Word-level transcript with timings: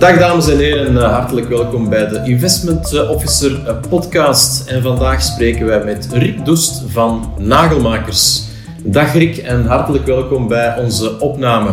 Dag 0.00 0.18
dames 0.18 0.48
en 0.48 0.58
heren, 0.58 0.96
eh, 0.96 1.12
hartelijk 1.12 1.48
welkom 1.48 1.88
bij 1.88 2.08
de 2.08 2.22
Investment 2.24 3.08
Officer 3.08 3.66
eh, 3.66 3.74
podcast. 3.88 4.68
En 4.68 4.82
vandaag 4.82 5.22
spreken 5.22 5.66
wij 5.66 5.84
met 5.84 6.08
Rick 6.12 6.44
Doest 6.44 6.82
van 6.86 7.32
Nagelmakers. 7.38 8.42
Dag 8.84 9.12
Rick 9.12 9.36
en 9.36 9.66
hartelijk 9.66 10.06
welkom 10.06 10.48
bij 10.48 10.78
onze 10.78 11.20
opname. 11.20 11.72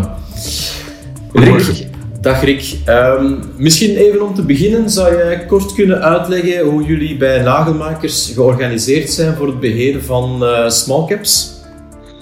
Rick, 1.33 1.87
dag 2.21 2.43
Rick. 2.43 2.77
Ehm, 2.85 3.33
misschien 3.57 3.95
even 3.95 4.21
om 4.21 4.35
te 4.35 4.41
beginnen, 4.41 4.89
zou 4.89 5.15
jij 5.15 5.45
kort 5.45 5.73
kunnen 5.73 6.01
uitleggen 6.01 6.65
hoe 6.65 6.83
jullie 6.83 7.17
bij 7.17 7.41
Nagelmakers 7.41 8.31
georganiseerd 8.33 9.09
zijn 9.09 9.35
voor 9.35 9.47
het 9.47 9.59
beheren 9.59 10.03
van 10.03 10.43
uh, 10.43 10.69
small 10.69 11.05
caps? 11.07 11.56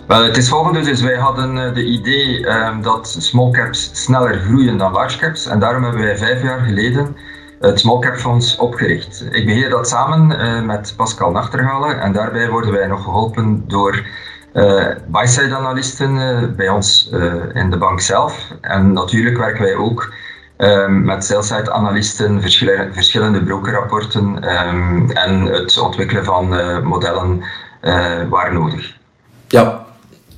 Wel, 0.08 0.24
het 0.24 0.38
is 0.38 0.50
volgende. 0.50 0.82
Dus 0.82 1.02
wij 1.02 1.18
hadden 1.18 1.56
uh, 1.56 1.74
de 1.74 1.84
idee 1.84 2.48
um, 2.48 2.82
dat 2.82 3.16
small 3.20 3.52
caps 3.52 3.90
sneller 3.94 4.40
groeien 4.40 4.78
dan 4.78 4.92
large 4.92 5.18
caps. 5.18 5.46
En 5.46 5.60
daarom 5.60 5.84
hebben 5.84 6.02
wij 6.02 6.18
vijf 6.18 6.44
jaar 6.44 6.60
geleden 6.60 7.16
het 7.60 7.80
Small 7.80 8.00
Cap 8.00 8.16
Fonds 8.16 8.58
opgericht. 8.58 9.28
Ik 9.32 9.46
beheer 9.46 9.70
dat 9.70 9.88
samen 9.88 10.32
uh, 10.32 10.62
met 10.62 10.94
Pascal 10.98 11.32
Nachterhalen. 11.32 12.00
En 12.00 12.14
daarbij 12.14 12.50
worden 12.50 12.72
wij 12.72 12.88
nog 12.88 13.04
geholpen 13.04 13.64
door 13.68 14.06
uh, 14.54 14.86
buy-side 15.08 15.56
analisten 15.56 16.16
bij 16.56 16.70
ons 16.70 17.10
in 17.54 17.70
de 17.70 17.78
bank 17.78 18.00
zelf. 18.00 18.52
En 18.62 18.94
natuurlijk 18.94 19.38
werken 19.38 19.64
wij 19.64 19.76
ook 19.76 20.14
um, 20.58 21.04
met 21.04 21.26
sell-side 21.26 21.72
analisten, 21.72 22.42
verschillende, 22.42 22.94
verschillende 22.94 23.44
brokerrapporten 23.44 24.50
um, 24.68 25.12
en 25.12 25.42
het 25.42 25.80
ontwikkelen 25.80 26.26
van 26.26 26.48
modellen 26.84 27.44
waar 28.30 28.54
nodig. 28.54 28.98
Ja, 29.48 29.85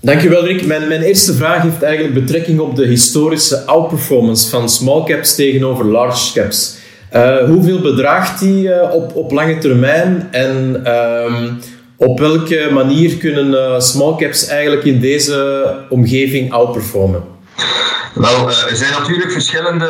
Dankjewel 0.02 0.46
Rick. 0.46 0.66
Mijn, 0.66 0.88
mijn 0.88 1.02
eerste 1.02 1.34
vraag 1.34 1.62
heeft 1.62 1.84
eigenlijk 1.84 2.14
betrekking 2.14 2.59
op 2.59 2.76
de 2.76 2.86
historische 2.86 3.66
outperformance 3.66 4.50
van 4.50 4.70
small 4.70 5.03
caps 5.03 5.36
tegenover 5.36 5.86
large 5.86 6.34
caps. 6.34 6.78
Uh, 7.14 7.38
hoeveel 7.38 7.81
bedraagt 7.81 8.40
die 8.40 8.68
uh, 8.68 8.94
op, 8.94 9.16
op 9.16 9.31
lange 9.31 9.58
termijn 9.58 10.28
en 10.31 10.84
um, 10.95 11.59
op 11.98 12.20
welke 12.20 12.70
manier 12.73 13.18
kunnen 13.18 13.48
uh, 13.48 13.80
small 13.80 14.16
caps 14.16 14.48
eigenlijk 14.48 14.84
in 14.84 15.00
deze 15.00 15.68
omgeving 15.90 16.52
outperformen? 16.52 17.23
Wel, 18.14 18.48
er 18.48 18.75
zijn 18.75 18.92
natuurlijk 18.92 19.31
verschillende 19.31 19.90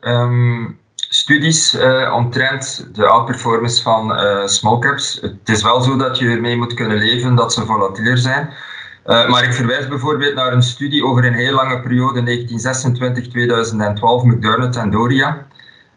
um, 0.00 0.78
studies 0.94 1.76
omtrent 2.14 2.88
de 2.92 3.06
outperformance 3.06 3.82
van 3.82 4.12
small 4.48 4.78
caps. 4.78 5.18
Het 5.20 5.56
is 5.56 5.62
wel 5.62 5.80
zo 5.80 5.96
dat 5.96 6.18
je 6.18 6.26
ermee 6.26 6.56
moet 6.56 6.74
kunnen 6.74 6.98
leven 6.98 7.34
dat 7.34 7.52
ze 7.52 7.66
volatieler 7.66 8.18
zijn. 8.18 8.50
Uh, 9.08 9.28
maar 9.28 9.44
ik 9.44 9.52
verwijs 9.52 9.88
bijvoorbeeld 9.88 10.34
naar 10.34 10.52
een 10.52 10.62
studie 10.62 11.04
over 11.04 11.24
een 11.24 11.34
heel 11.34 11.54
lange 11.54 11.80
periode, 11.80 12.20
1926-2012, 12.20 12.24
McDermott 14.26 14.76
en 14.76 14.90
Doria. 14.90 15.46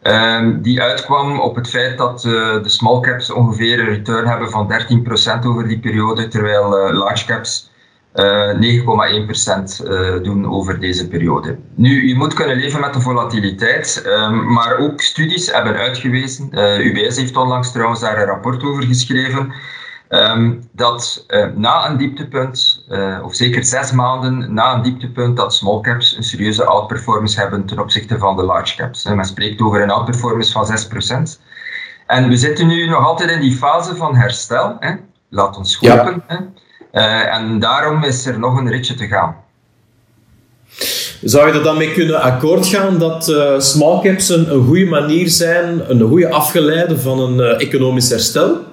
Um, 0.03 0.61
die 0.61 0.81
uitkwam 0.81 1.39
op 1.39 1.55
het 1.55 1.69
feit 1.69 1.97
dat 1.97 2.23
uh, 2.23 2.63
de 2.63 2.69
small 2.69 2.99
caps 2.99 3.31
ongeveer 3.31 3.79
een 3.79 3.85
return 3.85 4.27
hebben 4.27 4.49
van 4.49 4.73
13% 5.41 5.45
over 5.45 5.67
die 5.67 5.79
periode, 5.79 6.27
terwijl 6.27 6.87
uh, 6.87 6.93
large 6.97 7.25
caps 7.25 7.69
9,1% 8.13 8.21
doen 10.21 10.51
over 10.51 10.79
deze 10.79 11.07
periode. 11.07 11.57
Nu, 11.75 12.07
je 12.07 12.15
moet 12.15 12.33
kunnen 12.33 12.55
leven 12.55 12.79
met 12.79 12.93
de 12.93 13.01
volatiliteit, 13.01 14.03
um, 14.05 14.53
maar 14.53 14.77
ook 14.77 15.01
studies 15.01 15.51
hebben 15.51 15.75
uitgewezen, 15.75 16.49
UBS 16.81 17.17
heeft 17.17 17.37
onlangs 17.37 17.71
trouwens 17.71 17.99
daar 17.99 18.17
een 18.17 18.27
rapport 18.27 18.63
over 18.63 18.83
geschreven, 18.83 19.53
Um, 20.13 20.69
dat 20.71 21.25
uh, 21.27 21.45
na 21.55 21.89
een 21.89 21.97
dieptepunt, 21.97 22.85
uh, 22.89 23.19
of 23.23 23.35
zeker 23.35 23.63
zes 23.63 23.91
maanden 23.91 24.53
na 24.53 24.73
een 24.73 24.81
dieptepunt, 24.81 25.37
dat 25.37 25.53
small 25.53 25.81
caps 25.81 26.17
een 26.17 26.23
serieuze 26.23 26.65
outperformance 26.65 27.39
hebben 27.39 27.65
ten 27.65 27.79
opzichte 27.79 28.17
van 28.17 28.35
de 28.35 28.43
large 28.43 28.75
caps. 28.75 29.05
En 29.05 29.16
men 29.16 29.25
spreekt 29.25 29.61
over 29.61 29.81
een 29.81 29.89
outperformance 29.89 30.51
van 30.51 30.67
6%. 31.38 31.41
En 32.07 32.29
we 32.29 32.38
zitten 32.38 32.67
nu 32.67 32.88
nog 32.88 33.05
altijd 33.05 33.29
in 33.29 33.39
die 33.39 33.55
fase 33.55 33.95
van 33.95 34.16
herstel. 34.16 34.75
Hè? 34.79 34.94
Laat 35.29 35.57
ons 35.57 35.75
hopen. 35.75 36.23
Ja. 36.27 36.45
Uh, 36.94 37.35
en 37.35 37.59
daarom 37.59 38.03
is 38.03 38.25
er 38.25 38.39
nog 38.39 38.57
een 38.57 38.69
ritje 38.69 38.94
te 38.94 39.07
gaan. 39.07 39.35
Zou 41.21 41.47
je 41.47 41.53
er 41.53 41.63
dan 41.63 41.77
mee 41.77 41.94
kunnen 41.94 42.21
akkoord 42.21 42.67
gaan 42.67 43.00
dat 43.00 43.29
uh, 43.29 43.59
small 43.59 44.01
caps 44.01 44.29
een, 44.29 44.53
een 44.53 44.66
goede 44.66 44.85
manier 44.85 45.29
zijn, 45.29 45.91
een 45.91 46.07
goede 46.07 46.29
afgeleide 46.29 47.00
van 47.00 47.19
een 47.19 47.57
economisch 47.57 48.09
herstel? 48.09 48.69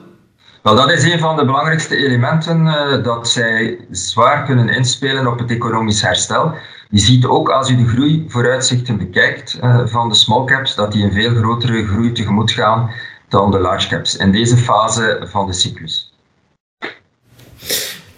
Wel, 0.63 0.75
dat 0.75 0.91
is 0.91 1.03
een 1.03 1.19
van 1.19 1.37
de 1.37 1.45
belangrijkste 1.45 1.97
elementen 1.97 2.67
uh, 2.67 3.05
dat 3.05 3.29
zij 3.29 3.79
zwaar 3.91 4.45
kunnen 4.45 4.69
inspelen 4.69 5.27
op 5.27 5.39
het 5.39 5.51
economisch 5.51 6.03
herstel. 6.03 6.55
Je 6.91 6.99
ziet 6.99 7.25
ook 7.25 7.51
als 7.51 7.69
je 7.69 7.77
de 7.77 7.89
groeivooruitzichten 7.89 8.99
bekijkt 8.99 9.59
uh, 9.63 9.81
van 9.87 10.09
de 10.09 10.15
small 10.15 10.45
caps, 10.45 10.75
dat 10.75 10.93
die 10.93 11.05
een 11.05 11.13
veel 11.13 11.35
grotere 11.35 11.87
groei 11.87 12.13
tegemoet 12.13 12.51
gaan 12.51 12.91
dan 13.29 13.51
de 13.51 13.59
large 13.59 13.89
caps 13.89 14.17
in 14.17 14.33
deze 14.33 14.57
fase 14.57 15.27
van 15.31 15.47
de 15.47 15.53
cyclus. 15.53 16.13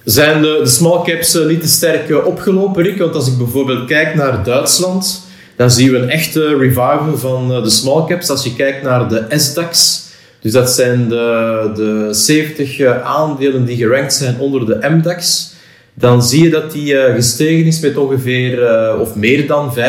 Zijn 0.04 0.42
de, 0.42 0.58
de 0.62 0.68
small 0.68 1.02
caps 1.02 1.34
uh, 1.34 1.46
niet 1.46 1.60
te 1.60 1.68
sterk 1.68 2.26
opgelopen, 2.26 2.82
Rick? 2.82 2.98
Want 2.98 3.14
als 3.14 3.28
ik 3.28 3.38
bijvoorbeeld 3.38 3.86
kijk 3.86 4.14
naar 4.14 4.44
Duitsland, 4.44 5.26
dan 5.56 5.70
zien 5.70 5.90
we 5.90 5.98
een 5.98 6.10
echte 6.10 6.56
revival 6.56 7.16
van 7.16 7.48
de 7.48 7.70
small 7.70 8.06
caps. 8.06 8.30
Als 8.30 8.44
je 8.44 8.54
kijkt 8.54 8.82
naar 8.82 9.08
de 9.08 9.26
S-DAX, 9.28 10.08
dus 10.40 10.52
dat 10.52 10.70
zijn 10.70 11.08
de, 11.08 11.70
de 11.74 12.08
70 12.10 12.78
eh, 12.78 13.02
aandelen 13.02 13.64
die 13.64 13.76
gerankt 13.76 14.12
zijn 14.14 14.38
onder 14.38 14.66
de 14.66 14.88
MDAX. 14.90 15.52
Dan 15.94 16.22
zie 16.22 16.42
je 16.42 16.50
dat 16.50 16.72
die 16.72 16.92
uh, 16.92 17.14
gestegen 17.14 17.66
is 17.66 17.80
met 17.80 17.96
ongeveer, 17.96 18.62
uh, 18.62 19.00
of 19.00 19.14
meer 19.14 19.46
dan 19.46 19.74
25% 19.74 19.80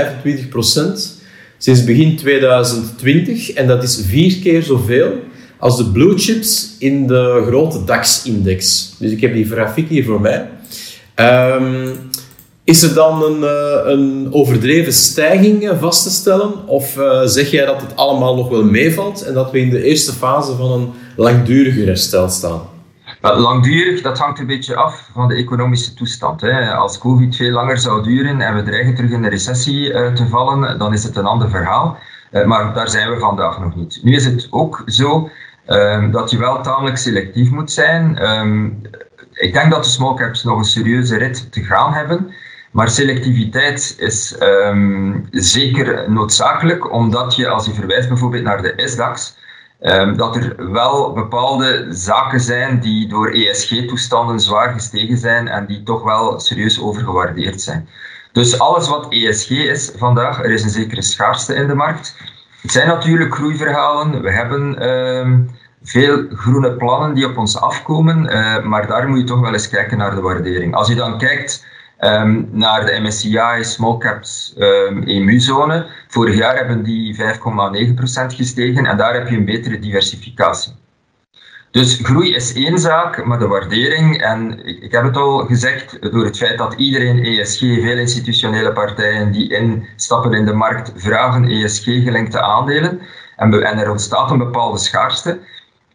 sinds 1.58 1.84
begin 1.84 2.16
2020. 2.16 3.52
En 3.54 3.68
dat 3.68 3.84
is 3.84 4.02
vier 4.08 4.40
keer 4.40 4.64
zoveel 4.64 5.14
als 5.58 5.78
de 5.78 5.92
blue 5.92 6.18
chips 6.18 6.76
in 6.80 7.08
de 7.08 7.44
grote 7.48 7.84
DAX-index. 7.84 8.94
Dus 9.00 9.12
ik 9.12 9.22
heb 9.22 9.34
die 9.34 9.46
grafiek 9.46 9.90
hier 9.90 10.06
voor 10.06 10.22
mij. 10.22 10.50
Um, 11.16 11.94
is 12.64 12.84
er 12.84 12.94
dan 12.94 13.24
een, 13.24 13.40
uh, 13.42 13.92
een 13.92 14.28
overdreven 14.32 14.94
stijging 14.94 15.64
uh, 15.64 15.80
vast 15.80 16.04
te 16.04 16.10
stellen? 16.10 16.68
Of 16.68 16.98
uh, 16.98 17.22
zeg 17.24 17.52
jij 17.52 17.66
dat 17.66 17.82
het 17.82 17.96
allemaal 17.96 18.36
nog 18.36 18.50
wel 18.50 18.64
meevalt 18.64 19.22
en 19.22 19.34
dat 19.34 19.52
we 19.52 19.60
in 19.60 19.70
de 19.70 19.84
eerste 19.84 20.14
fase 20.14 20.56
van 20.56 20.72
een 20.72 20.94
langduriger 21.16 21.86
herstel 21.86 22.30
staan? 22.30 22.62
Langdurig, 23.22 24.02
dat 24.02 24.18
hangt 24.18 24.40
een 24.40 24.48
beetje 24.48 24.76
af 24.76 25.10
van 25.14 25.28
de 25.28 25.36
economische 25.36 25.94
toestand. 25.94 26.42
Hè. 26.42 26.72
Als 26.74 26.98
COVID 26.98 27.36
veel 27.36 27.52
langer 27.52 27.78
zou 27.78 28.04
duren 28.04 28.42
en 28.42 28.56
we 28.56 28.64
dreigen 28.64 28.96
terug 28.96 29.12
in 29.12 29.22
de 29.22 29.30
recessie 29.30 29.92
te 29.92 30.28
vallen, 30.30 30.80
dan 30.80 30.94
is 30.94 31.04
het 31.04 31.16
een 31.16 31.26
ander 31.26 31.50
verhaal. 31.50 31.98
maar 32.46 32.74
daar 32.74 32.90
zijn 32.90 33.10
we 33.10 33.20
vandaag 33.20 33.60
nog 33.60 33.76
niet. 33.76 34.00
Nu 34.04 34.16
is 34.16 34.26
het 34.26 34.48
ook 34.50 34.84
zo 34.86 35.30
um, 35.68 36.12
dat 36.12 36.32
je 36.32 36.38
wel 36.38 36.62
tamelijk 36.62 36.98
selectief 36.98 37.50
moet 37.50 37.72
zijn. 37.72 38.30
Um, 38.30 38.82
ik 39.34 39.54
denk 39.54 39.72
dat 39.72 39.84
de 39.84 39.90
small 39.90 40.16
caps 40.16 40.44
nog 40.44 40.58
een 40.58 40.64
serieuze 40.64 41.18
rit 41.18 41.52
te 41.52 41.64
gaan 41.64 41.94
hebben. 41.94 42.34
Maar 42.72 42.90
selectiviteit 42.90 43.96
is 44.00 44.36
um, 44.40 45.28
zeker 45.32 46.12
noodzakelijk, 46.12 46.92
omdat 46.92 47.36
je, 47.36 47.48
als 47.48 47.66
je 47.66 47.74
verwijst 47.74 48.08
bijvoorbeeld 48.08 48.44
naar 48.44 48.62
de 48.62 48.74
SDAX, 48.76 49.38
um, 49.82 50.18
dat 50.18 50.36
er 50.36 50.72
wel 50.72 51.14
bepaalde 51.14 51.88
zaken 51.90 52.40
zijn 52.40 52.80
die 52.80 53.08
door 53.08 53.32
ESG-toestanden 53.32 54.40
zwaar 54.40 54.74
gestegen 54.74 55.18
zijn 55.18 55.48
en 55.48 55.66
die 55.66 55.84
toch 55.84 56.04
wel 56.04 56.40
serieus 56.40 56.82
overgewaardeerd 56.82 57.62
zijn. 57.62 57.88
Dus 58.32 58.60
alles 58.60 58.88
wat 58.88 59.08
ESG 59.10 59.50
is 59.50 59.92
vandaag, 59.96 60.40
er 60.44 60.52
is 60.52 60.64
een 60.64 60.70
zekere 60.70 61.02
schaarste 61.02 61.54
in 61.54 61.68
de 61.68 61.76
markt. 61.76 62.16
Het 62.62 62.72
zijn 62.72 62.88
natuurlijk 62.88 63.36
groeiverhalen. 63.36 64.22
We 64.22 64.32
hebben 64.32 64.90
um, 64.90 65.50
veel 65.84 66.26
groene 66.30 66.76
plannen 66.76 67.14
die 67.14 67.26
op 67.26 67.38
ons 67.38 67.62
afkomen, 67.62 68.26
uh, 68.26 68.64
maar 68.64 68.88
daar 68.88 69.10
moet 69.10 69.20
je 69.20 69.24
toch 69.24 69.40
wel 69.40 69.54
eens 69.54 69.70
kijken 69.70 69.98
naar 69.98 70.16
de 70.16 70.22
waardering. 70.22 70.76
Als 70.76 70.88
je 70.88 70.96
dan 70.96 71.18
kijkt 71.18 71.66
um, 72.02 72.50
naar 72.52 72.86
de 72.86 73.00
MSCI 73.00 73.64
Small 73.64 73.98
Caps 73.98 74.54
EMU-zone. 75.06 75.86
Vorig 76.08 76.36
jaar 76.36 76.56
hebben 76.56 76.84
die 76.84 77.16
5,9% 77.16 77.22
gestegen 78.36 78.86
en 78.86 78.98
daar 78.98 79.14
heb 79.14 79.30
je 79.30 79.36
een 79.36 79.46
betere 79.46 79.80
diversificatie. 79.80 80.80
Dus 81.72 82.00
groei 82.04 82.36
is 82.36 82.54
één 82.54 82.80
zaak, 82.80 83.26
maar 83.26 83.40
de 83.40 83.48
waardering, 83.48 84.22
en 84.22 84.66
ik, 84.66 84.84
ik, 84.84 84.92
heb 84.92 85.04
het 85.04 85.18
al 85.18 85.46
gezegd, 85.46 86.12
door 86.12 86.26
het 86.26 86.38
feit 86.38 86.58
dat 86.58 86.74
iedereen 86.74 87.24
ESG, 87.24 87.60
veel 87.60 87.98
institutionele 87.98 88.72
partijen 88.72 89.32
die 89.32 89.54
instappen 89.54 90.34
in 90.34 90.46
de 90.46 90.54
markt, 90.54 90.92
vragen 90.96 91.50
ESG-gelinkte 91.50 92.42
aandelen. 92.42 93.02
En, 93.36 93.64
en 93.64 93.78
er 93.78 93.92
ontstaat 93.92 94.32
een 94.32 94.38
bepaalde 94.38 94.78
schaarste. 94.78 95.40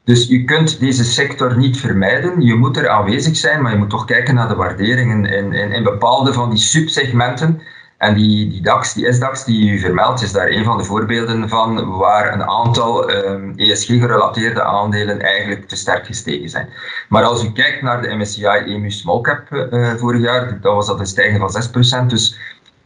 Dus 0.06 0.26
je 0.26 0.44
kunt 0.44 0.80
deze 0.80 1.04
sector 1.04 1.56
niet 1.56 1.76
vermijden. 1.76 2.40
Je 2.40 2.54
moet 2.54 2.76
er 2.76 2.88
aanwezig 2.88 3.36
zijn, 3.36 3.62
maar 3.62 3.72
je 3.72 3.78
moet 3.78 3.90
toch 3.90 4.04
kijken 4.04 4.34
naar 4.34 4.48
de 4.48 4.54
waarderingen 4.54 5.24
in, 5.24 5.52
in, 5.52 5.72
in 5.72 5.82
bepaalde 5.82 6.32
van 6.32 6.50
die 6.50 6.58
subsegmenten. 6.58 7.62
En 7.98 8.14
die, 8.14 8.48
die 8.48 8.62
DAX, 8.62 8.94
die 8.94 9.12
SDAX 9.12 9.44
die 9.44 9.70
u 9.70 9.78
vermeldt, 9.78 10.22
is 10.22 10.32
daar 10.32 10.48
een 10.48 10.64
van 10.64 10.78
de 10.78 10.84
voorbeelden 10.84 11.48
van 11.48 11.96
waar 11.96 12.32
een 12.32 12.42
aantal 12.42 13.10
um, 13.10 13.16
ehm, 13.16 13.70
ESG-gerelateerde 13.70 14.62
aandelen 14.62 15.20
eigenlijk 15.20 15.68
te 15.68 15.76
sterk 15.76 16.06
gestegen 16.06 16.48
zijn. 16.48 16.68
Maar 17.08 17.24
als 17.24 17.44
u 17.44 17.52
kijkt 17.52 17.82
naar 17.82 18.02
de 18.02 18.14
MSCI 18.14 18.44
EMU 18.44 18.90
Small 18.90 19.20
Cap 19.20 19.42
uh, 19.50 19.94
vorig 19.94 20.20
jaar, 20.20 20.60
dan 20.60 20.74
was 20.74 20.86
dat 20.86 21.00
een 21.00 21.06
stijging 21.06 21.50
van 21.50 22.02
6%. 22.04 22.06
Dus, 22.06 22.38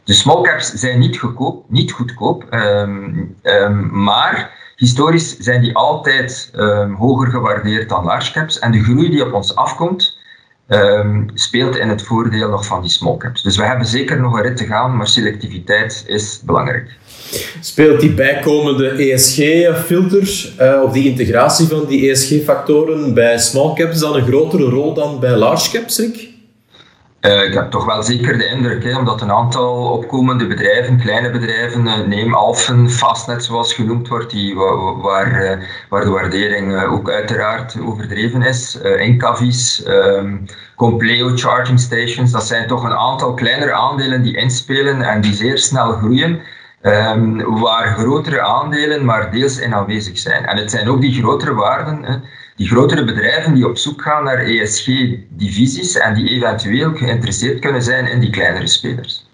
De 0.03 0.13
small 0.13 0.41
caps 0.41 0.73
zijn 0.73 0.99
niet, 0.99 1.17
goedkoop, 1.17 1.65
niet 1.67 1.91
goedkoop, 1.91 2.43
ehm, 2.49 3.23
ehm, 3.41 4.03
maar 4.03 4.60
historisch 4.81 5.37
zijn 5.37 5.61
die 5.61 5.75
altijd 5.75 6.49
ehm, 6.53 6.93
hoger 6.93 7.27
gewaardeerd 7.27 7.89
dan 7.89 8.03
large 8.03 8.31
caps. 8.31 8.59
En 8.59 8.71
de 8.71 8.83
groei 8.83 9.09
die 9.09 9.25
op 9.25 9.33
ons 9.33 9.55
afkomt, 9.55 10.19
speelt 11.33 11.75
in 11.75 11.89
het 11.89 12.01
voordeel 12.01 12.49
nog 12.49 12.65
van 12.65 12.81
die 12.81 12.89
small 12.89 13.17
caps. 13.17 13.41
Dus 13.41 13.57
we 13.57 13.63
hebben 13.63 13.87
zeker 13.87 14.21
nog 14.21 14.35
een 14.35 14.41
rit 14.41 14.57
te 14.57 14.65
gaan, 14.65 14.97
maar 14.97 15.07
selectiviteit 15.07 16.03
is 16.07 16.41
belangrijk. 16.45 16.89
Speelt 17.59 17.99
die 17.99 18.13
bijkomende 18.13 18.89
ESG-filter 18.89 20.53
uh, 20.59 20.83
of 20.83 20.91
die 20.93 21.09
integratie 21.09 21.67
van 21.67 21.85
die 21.85 22.11
ESG-factoren 22.11 23.13
bij 23.13 23.39
small 23.39 23.73
caps 23.73 23.99
dan 23.99 24.15
een 24.15 24.25
grotere 24.25 24.69
rol 24.69 24.93
dan 24.93 25.19
bij 25.19 25.35
large 25.35 25.71
caps, 25.71 25.97
Rick? 25.97 26.30
Uh, 27.21 27.43
ik 27.43 27.53
heb 27.53 27.71
toch 27.71 27.85
wel 27.85 28.03
zeker 28.03 28.37
de 28.37 28.45
indruk, 28.45 28.83
hè, 28.83 28.97
omdat 28.97 29.21
een 29.21 29.31
aantal 29.31 29.91
opkomende 29.91 30.47
bedrijven, 30.47 30.99
kleine 30.99 31.29
bedrijven, 31.29 31.85
uh, 31.85 31.99
neem 32.07 32.33
Alphen, 32.33 32.89
Fastnet 32.89 33.43
zoals 33.43 33.73
genoemd 33.73 34.07
wordt, 34.07 34.31
die, 34.31 34.55
waar, 35.01 35.43
uh, 35.43 35.65
waar 35.89 36.03
de 36.03 36.09
waardering 36.09 36.83
ook 36.83 37.09
uiteraard 37.09 37.81
overdreven 37.81 38.41
is, 38.41 38.79
Incavis, 38.97 39.83
um, 39.87 40.45
Compleo 40.75 41.35
Charging 41.35 41.79
Stations, 41.79 42.31
dat 42.31 42.47
zijn 42.47 42.67
toch 42.67 42.83
een 42.83 42.95
aantal 42.95 43.33
kleinere 43.33 43.73
aandelen 43.73 44.21
die 44.21 44.37
inspelen 44.37 45.01
en 45.01 45.21
die 45.21 45.33
zeer 45.33 45.57
snel 45.57 45.91
groeien. 45.91 46.41
Um, 46.83 47.59
waar 47.59 47.97
grotere 47.97 48.41
aandelen 48.41 49.05
maar 49.05 49.31
deels 49.31 49.59
in 49.59 49.73
aanwezig 49.73 50.17
zijn. 50.17 50.45
En 50.45 50.57
het 50.57 50.71
zijn 50.71 50.89
ook 50.89 51.01
die 51.01 51.13
grotere 51.13 51.53
waarden, 51.53 52.03
hè, 52.03 52.15
die 52.61 52.69
grotere 52.69 53.05
bedrijven 53.05 53.53
die 53.53 53.67
op 53.67 53.77
zoek 53.77 54.01
gaan 54.01 54.23
naar 54.23 54.45
ESG-divisies 54.45 55.97
en 55.97 56.13
die 56.13 56.29
eventueel 56.29 56.91
geïnteresseerd 56.93 57.59
kunnen 57.59 57.81
zijn 57.81 58.07
in 58.07 58.19
die 58.19 58.29
kleinere 58.29 58.67
spelers. 58.67 59.25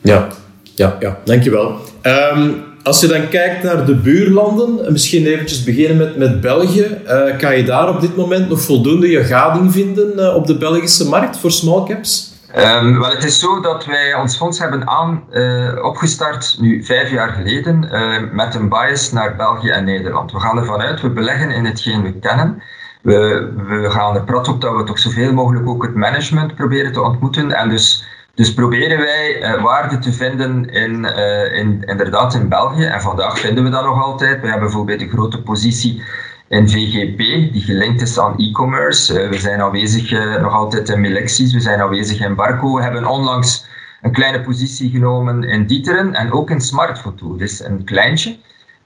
Ja, 0.00 0.28
ja, 0.74 0.96
ja 1.00 1.18
dankjewel. 1.24 1.78
Um, 2.02 2.62
als 2.82 3.00
je 3.00 3.06
dan 3.06 3.28
kijkt 3.28 3.62
naar 3.62 3.86
de 3.86 3.94
buurlanden, 3.94 4.92
misschien 4.92 5.26
eventjes 5.26 5.64
beginnen 5.64 5.96
met, 5.96 6.16
met 6.16 6.40
België. 6.40 6.86
Uh, 7.06 7.38
kan 7.38 7.56
je 7.56 7.64
daar 7.64 7.88
op 7.88 8.00
dit 8.00 8.16
moment 8.16 8.48
nog 8.48 8.60
voldoende 8.60 9.08
je 9.08 9.24
gading 9.24 9.72
vinden 9.72 10.12
uh, 10.16 10.34
op 10.34 10.46
de 10.46 10.56
Belgische 10.56 11.08
markt 11.08 11.38
voor 11.38 11.50
small 11.50 11.84
caps? 11.86 12.32
Um, 12.56 12.98
wel, 13.00 13.10
het 13.10 13.24
is 13.24 13.38
zo 13.38 13.60
dat 13.60 13.84
wij 13.84 14.14
ons 14.14 14.36
fonds 14.36 14.58
hebben 14.58 14.88
aan, 14.88 15.24
uh, 15.30 15.84
opgestart 15.84 16.56
nu 16.60 16.84
vijf 16.84 17.10
jaar 17.10 17.28
geleden 17.28 17.88
uh, 17.92 18.32
met 18.32 18.54
een 18.54 18.68
bias 18.68 19.12
naar 19.12 19.36
België 19.36 19.68
en 19.68 19.84
Nederland. 19.84 20.32
We 20.32 20.40
gaan 20.40 20.58
ervan 20.58 20.80
uit, 20.80 21.00
we 21.00 21.10
beleggen 21.10 21.50
in 21.50 21.64
hetgeen 21.64 22.02
we 22.02 22.18
kennen. 22.18 22.62
We, 23.02 23.52
we 23.66 23.90
gaan 23.90 24.14
er 24.14 24.24
prat 24.24 24.48
op 24.48 24.60
dat 24.60 24.76
we 24.76 24.84
toch 24.84 24.98
zoveel 24.98 25.32
mogelijk 25.32 25.68
ook 25.68 25.82
het 25.82 25.94
management 25.94 26.54
proberen 26.54 26.92
te 26.92 27.02
ontmoeten. 27.02 27.52
En 27.52 27.68
dus, 27.68 28.04
dus 28.34 28.54
proberen 28.54 28.98
wij 28.98 29.40
uh, 29.40 29.62
waarde 29.62 29.98
te 29.98 30.12
vinden 30.12 30.70
in, 30.70 31.04
in, 31.52 31.82
inderdaad 31.82 32.34
in 32.34 32.48
België. 32.48 32.84
En 32.84 33.00
vandaag 33.00 33.38
vinden 33.38 33.64
we 33.64 33.70
dat 33.70 33.84
nog 33.84 34.02
altijd. 34.02 34.40
We 34.40 34.48
hebben 34.48 34.66
bijvoorbeeld 34.66 35.00
een 35.00 35.08
grote 35.08 35.42
positie 35.42 36.02
in 36.48 36.68
VGP, 36.68 37.18
die 37.52 37.62
gelinkt 37.62 38.00
is 38.00 38.18
aan 38.18 38.38
e-commerce. 38.38 39.22
Uh, 39.22 39.30
we 39.30 39.38
zijn 39.38 39.60
aanwezig 39.60 40.12
uh, 40.12 40.40
nog 40.40 40.52
altijd 40.52 40.88
in 40.88 41.00
Melexis, 41.00 41.52
we 41.52 41.60
zijn 41.60 41.80
aanwezig 41.80 42.20
in 42.20 42.34
Barco. 42.34 42.74
We 42.74 42.82
hebben 42.82 43.06
onlangs 43.06 43.66
een 44.02 44.12
kleine 44.12 44.40
positie 44.40 44.90
genomen 44.90 45.42
in 45.42 45.66
Dieteren 45.66 46.14
en 46.14 46.32
ook 46.32 46.50
in 46.50 46.60
Smartfoto. 46.60 47.36
Dus 47.36 47.64
een 47.64 47.84
kleintje, 47.84 48.36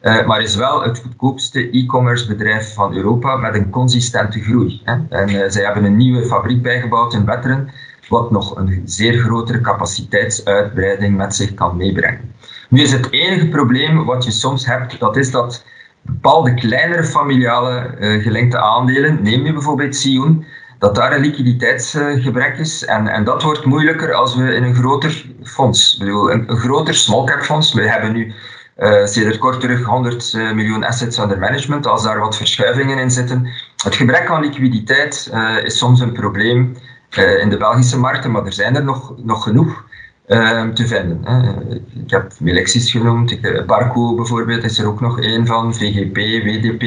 uh, 0.03 0.27
maar 0.27 0.43
is 0.43 0.57
wel 0.57 0.83
het 0.83 0.99
goedkoopste 0.99 1.71
e-commerce 1.71 2.27
bedrijf 2.27 2.75
van 2.75 2.95
Europa 2.95 3.37
met 3.37 3.55
een 3.55 3.71
consistente 3.71 4.41
groei. 4.41 4.83
En 4.85 5.07
zij 5.53 5.65
hebben 5.65 5.85
een 5.85 5.97
nieuwe 5.97 6.27
fabriek 6.27 6.63
bijgebouwd 6.63 7.15
in 7.15 7.25
Wetteren, 7.25 7.71
wat 8.09 8.31
nog 8.31 8.57
een 8.57 8.83
zeer 8.85 9.19
grotere 9.19 9.61
capaciteitsuitbreiding 9.61 11.17
met 11.17 11.35
zich 11.35 11.55
kan 11.55 11.77
meebrengen. 11.77 12.35
Nu 12.69 12.83
is 12.83 12.93
het 12.93 13.13
enige 13.13 13.49
probleem 13.49 14.05
wat 14.05 14.25
je 14.25 14.31
soms 14.31 14.67
hebt, 14.67 14.99
dat 14.99 15.17
is 15.17 15.31
dat 15.31 15.65
bepaalde 16.09 16.55
kleinere 16.55 17.05
familiale 17.05 17.95
uh, 18.01 18.55
aandelen, 18.55 19.23
neem 19.23 19.47
je 19.47 19.53
bijvoorbeeld 19.53 19.97
Sion, 19.97 20.45
dat 20.79 20.95
daar 20.95 21.13
een 21.13 21.21
liquiditeitsgebrek 21.21 22.59
is. 22.59 22.85
En, 22.85 23.09
en 23.09 23.25
dat 23.25 23.43
wordt 23.43 23.65
moeilijker 23.65 24.15
als 24.15 24.37
we 24.37 24.55
in 24.55 24.63
een 24.63 24.75
groter 24.75 25.27
fonds, 25.43 25.93
ik 25.93 25.99
bedoel, 25.99 26.33
een, 26.33 26.49
groter 26.49 26.95
small 26.95 27.25
cap 27.25 27.41
fonds, 27.41 27.73
we 27.73 27.89
hebben 27.89 28.13
nu 28.13 28.33
uh, 28.79 29.07
sinds 29.07 29.39
kort 29.39 29.61
terug 29.61 29.85
100 29.85 30.33
uh, 30.33 30.53
miljoen 30.53 30.85
assets 30.85 31.19
under 31.19 31.39
management, 31.39 31.87
als 31.87 32.03
daar 32.03 32.19
wat 32.19 32.37
verschuivingen 32.37 32.99
in 32.99 33.11
zitten. 33.11 33.49
Het 33.85 33.95
gebrek 33.95 34.31
aan 34.31 34.41
liquiditeit 34.41 35.31
uh, 35.35 35.65
is 35.65 35.79
soms 35.79 36.01
een 36.01 36.13
probleem 36.13 36.77
in 37.41 37.49
de 37.49 37.57
Belgische 37.57 37.99
markten, 37.99 38.31
maar 38.31 38.45
er 38.45 38.53
zijn 38.53 38.77
er 38.77 38.85
nog, 38.85 39.15
nog 39.17 39.43
genoeg. 39.43 39.85
Ehm, 40.29 40.73
te 40.75 40.87
vinden. 40.87 41.21
Ik 42.05 42.11
heb 42.11 42.33
Melexis 42.41 42.91
genoemd, 42.91 43.41
eh, 43.41 43.65
Barco 43.65 44.15
bijvoorbeeld 44.15 44.65
is 44.65 44.79
er 44.79 44.87
ook 44.87 45.01
nog 45.01 45.21
één 45.21 45.47
van, 45.47 45.75
VGP, 45.75 46.17
WDP. 46.17 46.83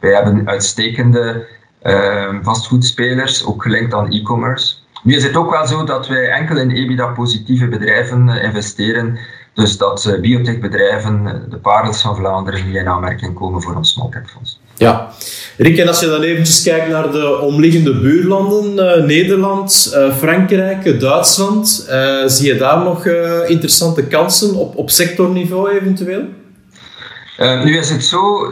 Wij 0.00 0.14
hebben 0.14 0.48
uitstekende 0.48 1.46
uh, 1.82 2.34
vastgoedspelers, 2.42 3.46
ook 3.46 3.62
gelinkt 3.62 3.94
aan 3.94 4.10
e-commerce. 4.10 4.74
Nu 5.02 5.14
is 5.14 5.24
het 5.24 5.36
ook 5.36 5.50
wel 5.50 5.66
zo 5.66 5.84
dat 5.84 6.08
wij 6.08 6.28
enkel 6.28 6.56
in 6.56 6.70
EBITDA-positieve 6.70 7.68
bedrijven 7.68 8.28
uh, 8.28 8.42
investeren, 8.42 9.18
dus 9.54 9.76
dat 9.76 10.04
uh, 10.04 10.20
biotechbedrijven, 10.20 11.46
de 11.48 11.58
parels 11.58 12.00
van 12.00 12.16
Vlaanderen, 12.16 12.66
niet 12.66 12.76
in 12.76 12.88
aanmerking 12.88 13.34
komen 13.34 13.62
voor 13.62 13.74
ons 13.74 13.92
small. 13.92 14.10
Ja. 14.76 15.10
Rick, 15.56 15.78
en 15.78 15.88
als 15.88 16.00
je 16.00 16.06
dan 16.06 16.22
eventjes 16.22 16.62
kijkt 16.62 16.88
naar 16.88 17.12
de 17.12 17.38
omliggende 17.40 18.00
buurlanden, 18.00 18.72
uh, 18.72 19.04
Nederland, 19.04 19.92
uh, 19.94 20.16
Frankrijk, 20.16 21.00
Duitsland, 21.00 21.86
uh, 21.90 22.22
zie 22.26 22.52
je 22.52 22.58
daar 22.58 22.78
nog 22.84 23.06
interessante 23.46 24.06
kansen 24.06 24.54
op, 24.54 24.76
op 24.76 24.90
sectorniveau 24.90 25.70
eventueel? 25.70 26.24
nu 27.64 27.78
is 27.78 27.90
het 27.90 28.04
zo, 28.04 28.44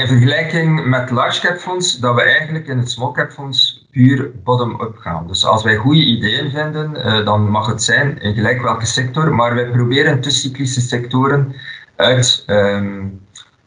in 0.00 0.06
vergelijking 0.06 0.86
met 0.86 1.10
large 1.10 1.40
cap 1.40 1.58
fonds, 1.58 1.98
dat 1.98 2.14
we 2.14 2.22
eigenlijk 2.22 2.66
in 2.66 2.78
het 2.78 2.90
small 2.90 3.12
cap 3.12 3.30
fonds 3.30 3.86
puur 3.90 4.30
bottom-up 4.44 4.96
gaan. 4.96 5.26
Dus 5.26 5.46
als 5.46 5.62
wij 5.62 5.76
goede 5.76 6.04
ideeën 6.04 6.50
vinden, 6.50 6.94
dan 7.24 7.50
mag 7.50 7.66
het 7.66 7.82
zijn 7.82 8.18
in 8.20 8.34
gelijk 8.34 8.62
welke 8.62 8.86
sector, 8.86 9.34
maar 9.34 9.54
wij 9.54 9.70
proberen 9.70 10.20
te 10.20 10.30
cyclische 10.30 10.80
sectoren 10.80 11.54
uit... 11.96 12.44
Um, 12.46 13.20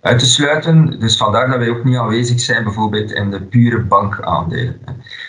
uit 0.06 0.20
te 0.20 0.26
sluiten. 0.26 1.00
Dus 1.00 1.18
vandaar 1.18 1.50
dat 1.50 1.58
wij 1.58 1.70
ook 1.70 1.84
niet 1.84 1.98
aanwezig 1.98 2.40
zijn, 2.40 2.64
bijvoorbeeld 2.64 3.12
in 3.12 3.32
de 3.32 3.42
pure 3.42 3.80
bankaandelen. 3.80 4.80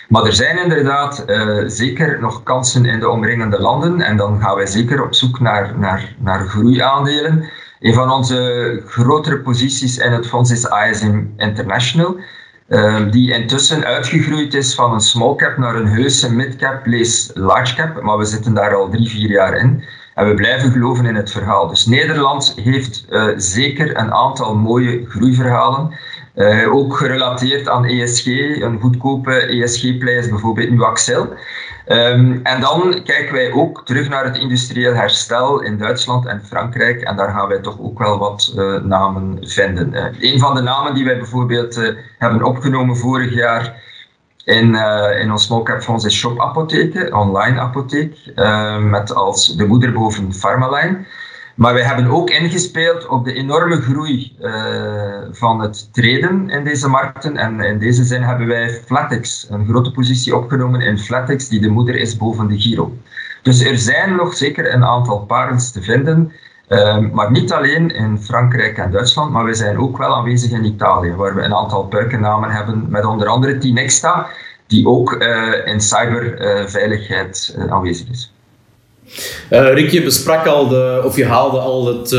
Maar 0.09 0.23
er 0.23 0.33
zijn 0.33 0.63
inderdaad 0.63 1.23
uh, 1.27 1.63
zeker 1.67 2.19
nog 2.21 2.43
kansen 2.43 2.85
in 2.85 2.99
de 2.99 3.09
omringende 3.09 3.59
landen 3.59 4.01
en 4.01 4.17
dan 4.17 4.41
gaan 4.41 4.55
wij 4.55 4.65
zeker 4.65 5.03
op 5.03 5.13
zoek 5.13 5.39
naar, 5.39 5.73
naar, 5.77 6.15
naar 6.19 6.47
groeiaandelen. 6.47 7.49
Een 7.79 7.93
van 7.93 8.11
onze 8.11 8.81
grotere 8.87 9.39
posities 9.39 9.97
in 9.97 10.11
het 10.11 10.27
fonds 10.27 10.51
is 10.51 10.67
ISM 10.89 11.23
International. 11.37 12.19
Uh, 12.69 13.11
die 13.11 13.33
intussen 13.33 13.85
uitgegroeid 13.85 14.53
is 14.53 14.75
van 14.75 14.93
een 14.93 14.99
small 14.99 15.35
cap 15.35 15.57
naar 15.57 15.75
een 15.75 15.87
heuse 15.87 16.33
mid 16.33 16.55
cap, 16.55 16.85
lees 16.85 17.31
large 17.33 17.75
cap, 17.75 18.01
maar 18.01 18.17
we 18.17 18.25
zitten 18.25 18.53
daar 18.53 18.75
al 18.75 18.89
drie, 18.89 19.09
vier 19.09 19.29
jaar 19.29 19.57
in. 19.57 19.83
En 20.17 20.27
we 20.27 20.33
blijven 20.33 20.71
geloven 20.71 21.05
in 21.05 21.15
het 21.15 21.31
verhaal. 21.31 21.67
Dus 21.67 21.85
Nederland 21.85 22.53
heeft 22.55 23.05
uh, 23.09 23.27
zeker 23.35 23.97
een 23.97 24.13
aantal 24.13 24.55
mooie 24.55 25.05
groeiverhalen. 25.07 25.97
Uh, 26.35 26.73
ook 26.73 26.97
gerelateerd 26.97 27.69
aan 27.69 27.85
ESG. 27.85 28.25
Een 28.61 28.79
goedkope 28.79 29.31
ESG-play 29.31 30.13
is 30.13 30.29
bijvoorbeeld 30.29 30.69
nu 30.69 30.81
Axel. 30.81 31.33
Um, 31.87 32.39
en 32.43 32.61
dan 32.61 33.01
kijken 33.03 33.33
wij 33.33 33.51
ook 33.51 33.85
terug 33.85 34.09
naar 34.09 34.23
het 34.23 34.37
industrieel 34.37 34.93
herstel 34.93 35.61
in 35.61 35.77
Duitsland 35.77 36.25
en 36.25 36.45
Frankrijk. 36.45 37.01
En 37.01 37.15
daar 37.15 37.31
gaan 37.31 37.47
wij 37.47 37.59
toch 37.59 37.79
ook 37.79 37.99
wel 37.99 38.17
wat 38.17 38.53
uh, 38.55 38.81
namen 38.81 39.37
vinden. 39.41 40.13
Een 40.19 40.39
van 40.39 40.55
de 40.55 40.61
namen 40.61 40.93
die 40.93 41.05
wij 41.05 41.17
bijvoorbeeld 41.17 41.95
hebben 42.17 42.43
opgenomen 42.43 42.97
vorig 42.97 43.33
jaar 43.33 43.85
in, 44.47 44.73
uh, 44.73 45.19
in 45.19 45.31
ons 45.31 45.43
small 45.43 45.63
cap 45.63 45.81
fonds 45.81 46.05
is 46.05 46.15
Shop 46.15 46.39
Apotheken, 46.39 47.13
online 47.13 47.59
apotheek, 47.59 48.15
uh, 48.35 48.77
met 48.77 49.13
als 49.13 49.55
de 49.55 49.65
moederboven 49.65 50.33
Pharmaline. 50.33 51.05
Maar 51.55 51.73
wij 51.73 51.83
hebben 51.83 52.07
ook 52.07 52.29
ingespeeld 52.29 53.07
op 53.07 53.25
de 53.25 53.33
enorme 53.33 53.81
groei 53.81 54.35
uh, 54.41 55.21
van 55.31 55.61
het 55.61 55.93
treden 55.93 56.49
in 56.49 56.63
deze 56.63 56.87
markten. 56.87 57.37
En 57.37 57.59
in 57.59 57.79
deze 57.79 58.03
zin 58.03 58.21
hebben 58.21 58.47
wij 58.47 58.69
Flatex, 58.85 59.47
een 59.49 59.67
grote 59.67 59.91
positie 59.91 60.35
opgenomen 60.35 60.81
in 60.81 60.99
Flatex, 60.99 61.47
die 61.47 61.59
de 61.59 61.69
moeder 61.69 61.95
is 61.95 62.17
boven 62.17 62.47
de 62.47 62.59
Giro. 62.59 62.97
Dus 63.41 63.61
er 63.61 63.77
zijn 63.77 64.15
nog 64.15 64.33
zeker 64.33 64.73
een 64.73 64.83
aantal 64.83 65.19
parels 65.19 65.71
te 65.71 65.81
vinden. 65.81 66.31
Uh, 66.69 66.97
maar 67.11 67.31
niet 67.31 67.51
alleen 67.51 67.95
in 67.95 68.19
Frankrijk 68.21 68.77
en 68.77 68.91
Duitsland, 68.91 69.31
maar 69.31 69.45
we 69.45 69.53
zijn 69.53 69.79
ook 69.79 69.97
wel 69.97 70.15
aanwezig 70.15 70.51
in 70.51 70.65
Italië, 70.65 71.11
waar 71.11 71.35
we 71.35 71.41
een 71.41 71.53
aantal 71.53 71.83
puikennamen 71.83 72.49
hebben, 72.49 72.85
met 72.89 73.05
onder 73.05 73.27
andere 73.27 73.57
Tinexta, 73.57 74.27
die 74.67 74.87
ook 74.87 75.11
uh, 75.11 75.67
in 75.67 75.81
cyberveiligheid 75.81 77.55
uh, 77.57 77.71
aanwezig 77.71 78.07
is. 78.11 78.31
Uh, 79.49 79.73
Rick, 79.73 79.89
je 79.89 80.03
besprak 80.03 80.45
al, 80.45 80.67
de, 80.67 81.01
of 81.05 81.15
je 81.15 81.25
haalde 81.25 81.59
al 81.59 81.85
het, 81.87 82.09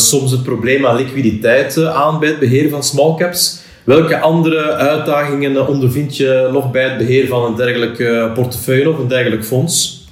soms 0.00 0.30
het 0.30 0.42
probleem 0.42 0.86
aan 0.86 0.96
liquiditeit 0.96 1.84
aan 1.84 2.18
bij 2.20 2.28
het 2.28 2.38
beheer 2.38 2.70
van 2.70 2.82
small 2.82 3.14
caps. 3.16 3.62
Welke 3.84 4.20
andere 4.20 4.72
uitdagingen 4.72 5.68
ondervind 5.68 6.16
je 6.16 6.48
nog 6.52 6.70
bij 6.70 6.84
het 6.84 6.98
beheer 6.98 7.28
van 7.28 7.44
een 7.44 7.56
dergelijk 7.56 8.32
portefeuille 8.34 8.90
of 8.90 8.98
een 8.98 9.08
dergelijk 9.08 9.44
fonds? 9.44 10.03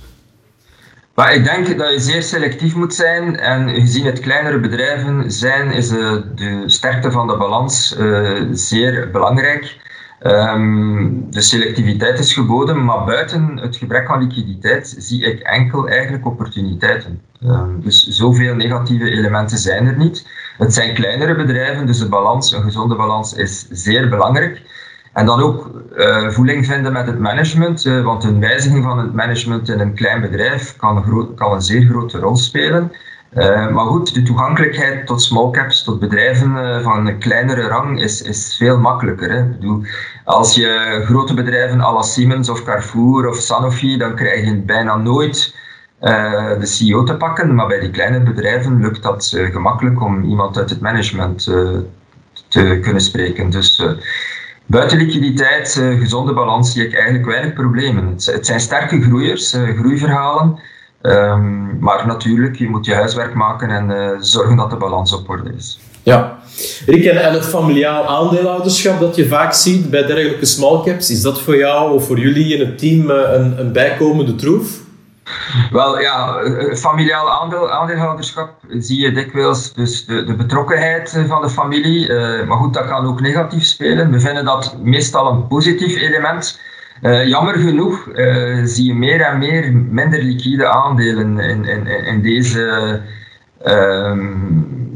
Maar 1.22 1.34
ik 1.34 1.44
denk 1.44 1.78
dat 1.78 1.92
je 1.92 2.00
zeer 2.00 2.22
selectief 2.22 2.74
moet 2.74 2.94
zijn 2.94 3.38
en 3.38 3.68
gezien 3.68 4.06
het 4.06 4.20
kleinere 4.20 4.60
bedrijven 4.60 5.32
zijn, 5.32 5.70
is 5.70 5.88
de, 5.88 6.62
sterkte 6.66 7.10
van 7.10 7.26
de 7.26 7.36
balans 7.36 7.96
uh, 7.98 8.40
zeer 8.52 9.10
belangrijk. 9.10 9.76
Um, 10.22 11.26
de 11.30 11.40
selectiviteit 11.40 12.18
is 12.18 12.32
geboden, 12.32 12.84
maar 12.84 13.04
buiten 13.04 13.56
het 13.56 13.76
gebrek 13.76 14.08
aan 14.10 14.20
liquiditeit 14.20 14.94
zie 14.98 15.24
ik 15.24 15.40
enkel 15.40 15.88
eigenlijk 15.88 16.26
opportuniteiten. 16.26 17.20
Um, 17.44 17.80
dus 17.80 18.06
zoveel 18.06 18.54
negatieve 18.54 19.10
elementen 19.10 19.58
zijn 19.58 19.86
er 19.86 19.96
niet. 19.96 20.26
Het 20.58 20.74
zijn 20.74 20.94
kleinere 20.94 21.34
bedrijven, 21.34 21.86
dus 21.86 21.98
de 21.98 22.08
balans, 22.08 22.52
een 22.52 22.62
gezonde 22.62 22.96
balans 22.96 23.34
is 23.34 23.66
zeer 23.70 24.08
belangrijk. 24.08 24.62
En 25.12 25.26
dan 25.26 25.40
ook 25.40 25.70
uh, 25.96 26.28
voeling 26.28 26.66
vinden 26.66 26.92
met 26.92 27.06
het 27.06 27.18
management, 27.18 27.84
uh, 27.84 28.04
want 28.04 28.24
een 28.24 28.40
wijziging 28.40 28.84
van 28.84 28.98
het 28.98 29.14
management 29.14 29.68
in 29.68 29.80
een 29.80 29.94
klein 29.94 30.20
bedrijf 30.20 30.76
kan, 30.76 31.04
kan 31.36 31.52
een 31.52 31.62
zeer 31.62 31.86
grote 31.86 32.18
rol 32.18 32.36
spelen. 32.36 32.92
Uh, 33.34 33.68
maar 33.68 33.84
goed, 33.84 34.14
de 34.14 34.22
toegankelijkheid 34.22 35.06
tot 35.06 35.22
small 35.22 35.50
caps, 35.50 35.84
tot 35.84 36.00
bedrijven 36.00 36.82
van 36.82 37.06
een 37.06 37.18
kleinere 37.18 37.68
rang, 37.68 38.02
is, 38.02 38.22
is 38.22 38.56
veel 38.56 38.78
makkelijker. 38.78 39.30
Hè? 39.30 39.44
Bedoel, 39.44 39.82
als 40.24 40.54
je 40.54 41.02
grote 41.04 41.34
bedrijven 41.34 41.80
als 41.80 42.12
Siemens 42.12 42.48
of 42.48 42.64
Carrefour 42.64 43.28
of 43.28 43.36
Sanofi, 43.36 43.96
dan 43.96 44.14
krijg 44.14 44.44
je 44.44 44.56
bijna 44.56 44.96
nooit 44.96 45.56
de 46.58 46.66
CEO 46.66 47.04
te 47.04 47.16
pakken. 47.16 47.54
Maar 47.54 47.66
bij 47.66 47.80
die 47.80 47.90
kleine 47.90 48.20
bedrijven 48.20 48.80
lukt 48.80 49.02
dat 49.02 49.36
gemakkelijk 49.50 50.02
om 50.02 50.22
iemand 50.22 50.58
uit 50.58 50.70
het 50.70 50.80
management 50.80 51.44
te 52.48 52.78
kunnen 52.82 53.02
spreken. 53.02 53.50
Dus 53.50 53.82
Buiten 54.72 54.98
liquiditeit, 54.98 55.76
uh, 55.80 56.00
gezonde 56.00 56.32
balans, 56.32 56.72
zie 56.72 56.86
ik 56.86 56.94
eigenlijk 56.94 57.26
weinig 57.26 57.52
problemen. 57.52 58.06
Het, 58.06 58.46
zijn 58.46 58.60
sterke 58.60 59.02
groeiers, 59.02 59.54
uh, 59.54 59.78
groeiverhalen. 59.78 60.60
Um, 61.02 61.78
maar 61.80 62.06
natuurlijk, 62.06 62.56
je 62.56 62.68
moet 62.68 62.86
je 62.86 62.94
huiswerk 62.94 63.34
maken 63.34 63.70
en 63.70 63.90
uh, 63.90 64.10
zorgen 64.20 64.56
dat 64.56 64.70
de 64.70 64.76
balans 64.76 65.14
op 65.14 65.28
orde 65.28 65.52
is. 65.56 65.78
Ja. 66.02 66.38
Rick, 66.86 67.04
en 67.04 67.32
het 67.32 67.46
familiaal 67.46 68.06
aandeelhouderschap 68.06 69.00
dat 69.00 69.16
je 69.16 69.26
vaak 69.26 69.52
ziet 69.52 69.90
bij 69.90 70.06
dergelijke 70.06 70.46
small 70.46 70.82
caps, 70.84 71.10
is 71.10 71.22
dat 71.22 71.40
voor 71.40 71.56
jou 71.56 71.94
of 71.94 72.06
voor 72.06 72.18
jullie 72.18 72.54
in 72.54 72.60
het 72.66 72.78
team 72.78 73.10
een, 73.10 73.60
een 73.60 73.72
bijkomende 73.72 74.34
troef? 74.34 74.81
Wel 75.70 76.00
ja, 76.00 76.42
familiaal 76.74 77.30
aandeel, 77.30 77.70
aandeelhouderschap 77.70 78.54
zie 78.68 79.00
je 79.00 79.12
dikwijls 79.12 79.72
dus 79.72 80.04
de, 80.04 80.24
de 80.24 80.34
betrokkenheid 80.34 81.22
van 81.26 81.42
de 81.42 81.50
familie. 81.50 82.12
Maar 82.46 82.56
goed, 82.56 82.74
dat 82.74 82.86
kan 82.86 83.06
ook 83.06 83.20
negatief 83.20 83.64
spelen. 83.64 84.10
We 84.10 84.20
vinden 84.20 84.44
dat 84.44 84.76
meestal 84.82 85.30
een 85.30 85.46
positief 85.46 85.96
element. 85.96 86.60
Jammer 87.24 87.54
genoeg 87.54 88.08
zie 88.64 88.86
je 88.86 88.94
meer 88.94 89.20
en 89.20 89.38
meer 89.38 89.72
minder 89.72 90.22
liquide 90.22 90.66
aandelen 90.66 91.38
in, 91.40 91.64
in, 91.64 91.86
in 91.86 92.22
deze 92.22 93.00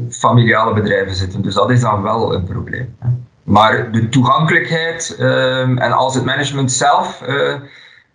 familiale 0.09 0.73
bedrijven 0.73 1.15
zitten. 1.15 1.41
Dus 1.41 1.53
dat 1.53 1.71
is 1.71 1.81
dan 1.81 2.01
wel 2.01 2.33
een 2.33 2.43
probleem. 2.43 2.95
Maar 3.43 3.91
de 3.91 4.09
toegankelijkheid 4.09 5.15
en 5.17 5.91
als 5.91 6.15
het 6.15 6.25
management 6.25 6.71
zelf 6.71 7.23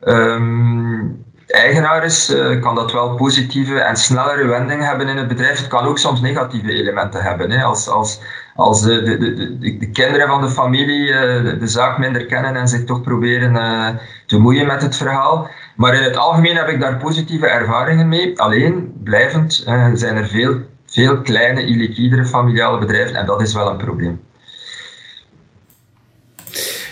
um, 0.05 1.22
eigenaar 1.53 2.05
is, 2.05 2.31
uh, 2.31 2.61
kan 2.61 2.75
dat 2.75 2.93
wel 2.93 3.15
positieve 3.15 3.81
en 3.81 3.97
snellere 3.97 4.47
wendingen 4.47 4.87
hebben 4.87 5.09
in 5.09 5.17
het 5.17 5.29
bedrijf. 5.29 5.59
Het 5.59 5.67
kan 5.67 5.87
ook 5.87 5.99
soms 5.99 6.21
negatieve 6.21 6.73
elementen 6.73 7.23
hebben. 7.23 7.63
Als, 7.63 7.89
als, 7.89 8.21
als 8.55 8.83
de, 8.83 9.03
de, 9.03 9.19
de, 9.19 9.79
de, 9.79 9.91
kinderen 9.91 10.29
van 10.29 10.41
de 10.41 10.49
familie 10.49 11.09
uh, 11.09 11.15
de, 11.61 11.67
zaak 11.67 11.99
minder 11.99 12.27
kennen 12.27 12.57
en 12.57 12.69
zich 12.69 12.85
toch 12.85 13.03
proberen 13.03 13.55
uh, 13.55 13.89
te 14.27 14.39
moeien 14.39 14.67
met 14.67 14.83
het 14.83 14.97
verhaal. 14.97 15.51
Maar 15.77 15.95
in 15.95 16.03
het 16.03 16.17
algemeen 16.17 16.57
heb 16.57 16.69
ik 16.69 16.81
daar 16.81 16.97
positieve 16.97 17.47
ervaringen 17.47 18.09
mee. 18.09 18.41
Alleen, 18.41 18.93
blijvend, 19.05 19.65
zijn 19.95 20.17
er 20.17 20.27
veel, 20.27 20.57
veel 20.87 21.21
kleine, 21.21 21.67
illiquidere 21.67 22.27
familiale 22.27 22.79
bedrijven 22.79 23.17
en 23.17 23.27
dat 23.27 23.41
is 23.41 23.55
wel 23.55 23.71
een 23.71 23.77
probleem. 23.77 24.21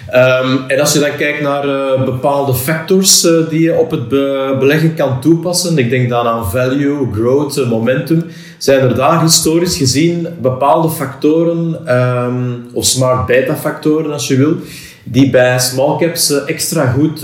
Um, 0.08 0.64
en 0.66 0.80
als 0.80 0.92
je 0.92 0.98
dan 0.98 1.16
kijkt 1.16 1.40
naar 1.40 1.66
uh, 1.66 2.04
bepaalde 2.04 2.54
factors 2.54 3.24
uh, 3.24 3.48
die 3.48 3.60
je 3.60 3.74
op 3.74 3.90
het 3.90 4.08
be 4.08 4.56
beleggen 4.58 4.94
kan 4.94 5.20
toepassen, 5.20 5.78
ik 5.78 5.90
denk 5.90 6.08
dan 6.08 6.26
aan 6.26 6.50
value, 6.50 7.08
growth, 7.12 7.56
uh, 7.56 7.68
momentum, 7.68 8.24
zijn 8.58 8.80
er 8.80 8.94
daar 8.94 9.22
historisch 9.22 9.76
gezien 9.76 10.28
bepaalde 10.40 10.90
factoren, 10.90 11.94
um, 11.98 12.66
of 12.72 12.84
smart 12.84 13.26
beta 13.26 13.56
factoren 13.56 14.12
als 14.12 14.28
je 14.28 14.36
wil, 14.36 14.56
die 15.04 15.30
bij 15.30 15.58
small 15.58 15.98
caps 15.98 16.44
extra 16.44 16.86
goed 16.86 17.20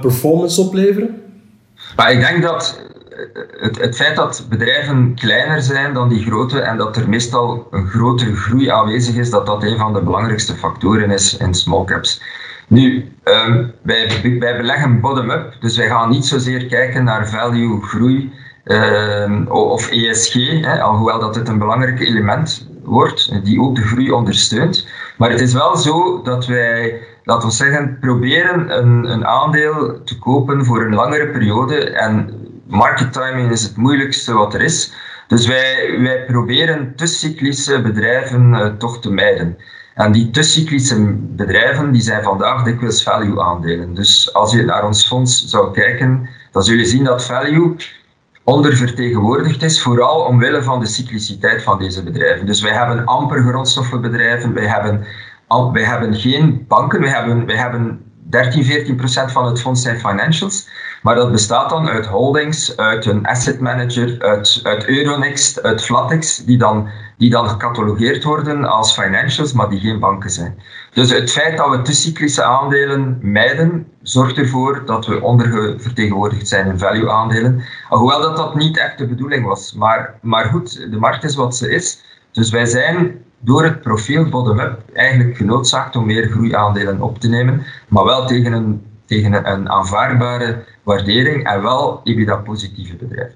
performance 0.00 0.60
opleveren? 0.60 1.22
Maar 1.96 2.12
ik 2.12 2.20
denk 2.20 2.42
dat 2.42 2.80
het, 3.58 3.80
het, 3.80 3.96
feit 3.96 4.16
dat 4.16 4.46
bedrijven 4.48 5.14
kleiner 5.14 5.62
zijn 5.62 5.94
dan 5.94 6.08
die 6.08 6.24
grote 6.24 6.60
en 6.60 6.76
dat 6.76 6.96
er 6.96 7.08
meestal 7.08 7.68
een 7.70 7.86
grotere 7.86 8.36
groei 8.36 8.68
aanwezig 8.68 9.14
is, 9.14 9.30
dat 9.30 9.46
dat 9.46 9.62
een 9.62 9.78
van 9.78 9.92
de 9.92 10.00
belangrijkste 10.00 10.54
factoren 10.54 11.10
is 11.10 11.36
in 11.36 11.54
small 11.54 11.84
caps. 11.84 12.22
Nu, 12.68 13.12
um, 13.24 13.72
wij, 13.82 14.20
beleggen 14.38 15.00
bottom-up, 15.00 15.56
dus 15.60 15.76
wij 15.76 15.88
gaan 15.88 16.10
niet 16.10 16.26
zozeer 16.26 16.66
kijken 16.66 17.04
naar 17.04 17.28
value, 17.28 17.82
groei 17.82 18.32
um, 18.64 19.48
of 19.48 19.90
ESG, 19.90 20.34
hè, 20.60 20.82
alhoewel 20.82 21.18
dat 21.18 21.34
het 21.34 21.48
een 21.48 21.58
belangrijk 21.58 22.00
element 22.00 22.68
wordt, 22.84 23.44
die 23.44 23.60
ook 23.60 23.76
de 23.76 23.82
groei 23.82 24.10
ondersteunt. 24.10 24.88
Maar 25.18 25.30
het 25.30 25.40
is 25.40 25.52
wel 25.52 25.76
zo 25.76 26.22
dat 26.22 26.46
wij, 26.46 27.00
laten 27.24 27.48
we 27.48 27.54
zeggen, 27.54 27.98
proberen 28.00 28.78
een, 28.78 29.10
een 29.10 29.26
aandeel 29.26 30.02
te 30.04 30.18
kopen 30.18 30.64
voor 30.64 30.84
een 30.84 30.94
langere 30.94 31.28
periode 31.28 31.90
en 31.90 32.35
market 32.66 33.12
timing 33.12 33.50
is 33.50 33.62
het 33.62 33.76
moeilijkste 33.76 34.32
wat 34.32 34.54
er 34.54 34.62
is. 34.62 34.92
Dus 35.26 35.46
wij, 35.46 36.00
wij 36.00 36.24
proberen 36.24 36.92
te 36.96 37.06
cyclische 37.06 37.82
bedrijven 37.82 38.52
uh, 38.52 38.66
toch 38.66 39.00
te 39.00 39.10
mijden. 39.10 39.56
En 39.94 40.12
die 40.12 40.30
te 40.30 40.42
cyclische 40.42 41.16
bedrijven 41.18 41.92
die 41.92 42.02
zijn 42.02 42.22
vandaag 42.22 42.62
dikwijls 42.62 43.02
value 43.02 43.42
aandelen. 43.42 43.94
Dus 43.94 44.34
als 44.34 44.52
je 44.52 44.62
naar 44.62 44.86
ons 44.86 45.06
fonds 45.06 45.44
zou 45.44 45.72
kijken, 45.72 46.28
dan 46.52 46.62
zul 46.62 46.76
je 46.76 46.84
zien 46.84 47.04
dat 47.04 47.24
value 47.24 47.76
ondervertegenwoordigd 48.44 49.62
is, 49.62 49.82
vooral 49.82 50.20
omwille 50.20 50.62
van 50.62 50.80
de 50.80 50.86
cycliciteit 50.86 51.62
van 51.62 51.78
deze 51.78 52.02
bedrijven. 52.02 52.46
Dus 52.46 52.60
wij 52.62 52.72
hebben 52.72 53.04
amper 53.04 53.42
grondstoffenbedrijven, 53.42 54.54
wij 54.54 54.66
hebben, 54.66 55.06
wij 55.72 55.84
hebben 55.84 56.14
geen 56.14 56.64
banken, 56.68 57.00
wij 57.00 57.10
hebben, 57.10 57.46
wij 57.46 57.56
hebben 57.56 58.05
13, 58.30 58.64
14 58.64 58.96
procent 58.96 59.32
van 59.32 59.46
het 59.46 59.60
fonds 59.60 59.82
zijn 59.82 59.98
financials. 59.98 60.68
Maar 61.02 61.14
dat 61.14 61.32
bestaat 61.32 61.70
dan 61.70 61.88
uit 61.88 62.06
holdings, 62.06 62.76
uit 62.76 63.06
een 63.06 63.26
asset 63.26 63.60
manager, 63.60 64.22
uit, 64.22 64.60
uit 64.62 64.86
Euronext, 64.86 65.62
uit 65.62 65.84
Flatex, 65.84 66.44
die 66.44 66.58
dan, 66.58 66.88
die 67.18 67.30
dan 67.30 67.48
gecatalogeerd 67.48 68.24
worden 68.24 68.64
als 68.64 68.92
financials, 68.92 69.52
maar 69.52 69.68
die 69.68 69.80
geen 69.80 70.00
banken 70.00 70.30
zijn. 70.30 70.62
Dus 70.92 71.10
het 71.10 71.32
feit 71.32 71.56
dat 71.56 71.70
we 71.70 71.82
te 71.82 71.92
cyclische 71.92 72.42
aandelen 72.42 73.18
mijden, 73.20 73.86
zorgt 74.02 74.38
ervoor 74.38 74.82
dat 74.86 75.06
we 75.06 75.20
ondervertegenwoordigd 75.20 76.48
zijn 76.48 76.66
in 76.66 76.78
value 76.78 77.10
aandelen. 77.10 77.64
Hoewel 77.88 78.20
dat 78.20 78.36
dat 78.36 78.54
niet 78.54 78.78
echt 78.78 78.98
de 78.98 79.06
bedoeling 79.06 79.46
was. 79.46 79.74
Maar, 79.74 80.14
maar 80.22 80.44
goed, 80.44 80.90
de 80.90 80.98
markt 80.98 81.24
is 81.24 81.34
wat 81.34 81.56
ze 81.56 81.70
is. 81.70 82.04
Dus 82.32 82.50
wij 82.50 82.66
zijn 82.66 83.24
door 83.46 83.64
het 83.64 83.80
profiel 83.80 84.28
bottom-up 84.28 84.78
eigenlijk 84.92 85.36
genoodzaakt 85.36 85.96
om 85.96 86.06
meer 86.06 86.28
groeiaandelen 86.30 87.00
op 87.00 87.18
te 87.18 87.28
nemen, 87.28 87.62
maar 87.88 88.04
wel 88.04 88.26
tegen 88.26 88.52
een, 88.52 88.82
tegen 89.06 89.32
een 89.52 89.70
aanvaardbare 89.70 90.64
waardering 90.82 91.48
en 91.48 91.62
wel 91.62 92.00
EBITDA-positieve 92.04 92.94
bedrijven. 92.94 93.34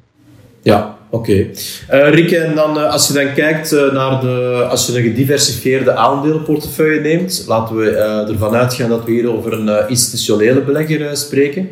Ja, 0.62 0.97
oké. 1.11 1.31
Okay. 1.31 2.09
Uh, 2.09 2.14
Rick, 2.14 2.31
en 2.31 2.55
dan, 2.55 2.76
uh, 2.76 2.93
als 2.93 3.09
je 3.09 3.12
dan 3.12 3.33
kijkt 3.33 3.73
uh, 3.73 3.93
naar 3.93 4.21
de, 4.21 4.67
als 4.71 4.87
je 4.87 4.97
een 4.97 5.02
gediversifieerde 5.02 5.95
aandelenportefeuille 5.95 7.00
neemt, 7.00 7.45
laten 7.47 7.76
we 7.76 7.90
ervan 8.31 8.55
uitgaan 8.55 8.88
dat 8.88 9.05
we 9.05 9.11
hier 9.11 9.37
over 9.37 9.52
een 9.52 9.88
institutionele 9.88 10.61
belegger 10.61 11.17
spreken. 11.17 11.69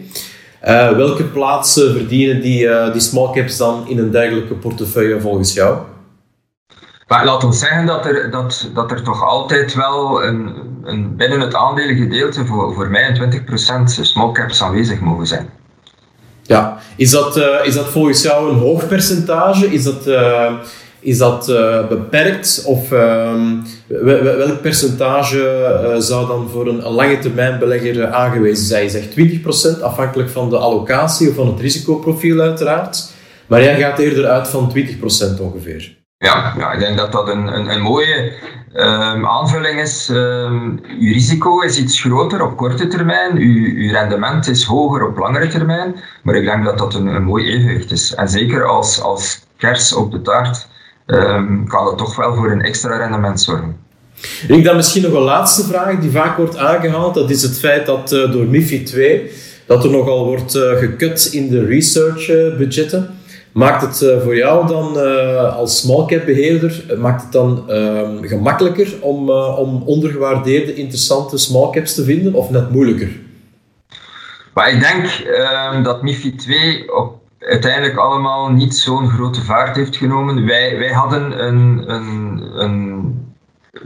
welke 0.97 1.25
plaatsen 1.25 1.92
verdienen 1.92 2.40
die, 2.40 2.68
die 2.92 3.00
small 3.00 3.33
caps 3.33 3.57
dan 3.57 3.88
in 3.88 3.99
een 3.99 4.11
dergelijke 4.11 4.54
portefeuille 4.54 5.21
volgens 5.21 5.52
jou? 5.52 5.78
Maar 7.08 7.24
laat 7.24 7.44
ons 7.44 7.58
zeggen 7.58 7.86
dat 7.86 8.06
er, 8.06 8.30
dat, 8.30 8.70
dat 8.74 8.90
er 8.90 9.02
toch 9.02 9.24
altijd 9.24 9.74
wel 9.74 10.24
een, 10.24 10.52
een, 10.82 11.16
binnen 11.16 11.40
het 11.40 11.54
aandelengedeelte 11.54 12.46
voor, 12.46 12.74
voor 12.74 12.90
mij 12.90 13.08
een 13.08 13.42
20% 13.48 13.84
small 13.84 14.32
caps 14.32 14.62
aanwezig 14.62 15.00
mogen 15.00 15.26
zijn. 15.26 15.48
Ja, 16.42 16.78
is 16.96 17.10
dat, 17.10 17.36
uh, 17.36 17.44
is 17.64 17.74
dat 17.74 17.88
volgens 17.88 18.22
jou 18.22 18.50
een 18.50 18.58
hoog 18.58 18.88
percentage? 18.88 19.72
Is 19.72 19.84
dat, 19.84 20.06
uh, 20.06 20.52
is 21.00 21.18
dat 21.18 21.48
uh, 21.48 21.88
beperkt? 21.88 22.62
Of 22.66 22.92
ehm, 22.92 23.56
welk 23.86 24.60
percentage 24.60 25.96
zou 25.98 26.26
dan 26.26 26.48
voor 26.52 26.68
een, 26.68 26.86
een 26.86 26.92
lange 26.92 27.18
termijn 27.18 27.58
belegger 27.58 28.06
aangewezen 28.06 28.66
zijn? 28.66 28.84
Je 28.84 28.90
zegt 28.90 29.78
20% 29.78 29.82
afhankelijk 29.82 30.30
van 30.30 30.50
de 30.50 30.56
allocatie 30.56 31.28
of 31.28 31.34
van 31.34 31.46
het 31.46 31.60
risicoprofiel 31.60 32.40
uiteraard. 32.40 33.10
Maar 33.46 33.62
jij 33.62 33.78
gaat 33.78 33.98
eerder 33.98 34.26
uit 34.26 34.48
van 34.48 34.72
20% 34.76 35.40
ongeveer. 35.40 35.98
Ja, 36.18 36.54
ja, 36.58 36.72
ik 36.72 36.78
denk 36.78 36.96
dat 36.96 37.12
dat 37.12 37.28
een, 37.28 37.46
een, 37.46 37.70
een 37.70 37.82
mooie 37.82 38.32
Um, 38.75 39.26
aanvulling 39.26 39.80
is, 39.80 40.08
um, 40.08 40.80
uw 41.00 41.12
risico 41.12 41.60
is 41.60 41.78
iets 41.78 42.00
groter 42.00 42.42
op 42.42 42.56
korte 42.56 42.87
termijn, 42.87 43.37
uw, 43.37 43.75
uw, 43.75 43.90
rendement 43.92 44.48
is 44.48 44.64
hoger 44.64 45.06
op 45.06 45.16
langere 45.16 45.46
termijn, 45.46 45.94
maar 46.22 46.34
ik 46.34 46.44
denk 46.44 46.64
dat 46.64 46.78
dat 46.78 46.94
een, 46.94 47.06
een 47.06 47.22
mooi 47.22 47.46
evenwicht 47.46 47.90
is. 47.90 48.14
En 48.14 48.28
zeker 48.28 48.64
als, 48.64 49.00
als 49.00 49.40
kers 49.56 49.94
op 49.94 50.12
de 50.12 50.22
taart 50.22 50.68
um, 51.06 51.68
kan 51.68 51.84
dat 51.84 51.98
toch 51.98 52.16
wel 52.16 52.34
voor 52.34 52.50
een 52.50 52.62
extra 52.62 52.96
rendement 52.96 53.40
zorgen. 53.40 53.76
Ik 54.48 54.64
dan 54.64 54.76
misschien 54.76 55.02
nog 55.02 55.12
een 55.12 55.20
laatste 55.20 55.64
vraag 55.64 55.98
die 55.98 56.10
vaak 56.10 56.37
wordt 56.37 56.56
aangehaald. 56.56 57.14
Dat 57.14 57.30
is 57.30 57.42
het 57.42 57.58
feit 57.58 57.87
dat 57.87 58.12
uh, 58.12 58.32
door 58.32 58.46
MIFID 58.46 58.87
2 58.87 59.30
dat 59.66 59.84
er 59.84 59.90
nogal 59.90 60.25
wordt 60.25 60.54
uh, 60.54 60.62
gekut 60.76 61.28
in 61.32 61.48
de 61.48 61.64
research 61.64 62.26
budgetten. 62.58 63.17
Maakt 63.52 63.83
het 63.83 64.00
uh, 64.00 64.23
voor 64.23 64.37
jou 64.37 64.67
dan 64.67 64.97
uh, 64.97 65.57
als 65.57 65.78
small 65.78 66.07
cap 66.07 66.26
beheerder 66.26 66.85
maakt 66.99 67.23
het 67.23 67.33
dan 67.33 67.64
uh, 67.69 68.09
gemakkelijker 68.21 68.95
om, 69.00 69.31
om 69.31 69.83
ondergewaardeerde 69.85 70.75
interessante 70.75 71.38
small 71.38 71.71
caps 71.71 71.95
te 71.95 72.05
vinden 72.05 72.35
of 72.35 72.50
net 72.50 72.71
moeilijker? 72.71 73.11
Maar 74.55 74.71
ik 74.71 74.81
denk 74.81 75.05
ehm, 75.07 75.83
dat 75.83 76.02
MIFID 76.02 76.38
2 76.38 76.95
op 76.95 77.19
uiteindelijk 77.38 77.97
allemaal 77.97 78.50
niet 78.50 78.75
zo'n 78.75 79.09
grote 79.09 79.45
vaart 79.45 79.76
heeft 79.76 79.97
genomen. 79.97 80.47
Wij, 80.47 80.78
wij 80.78 80.93
hadden 80.93 81.45
een, 81.45 81.85
een, 81.90 82.40
een 82.61 83.14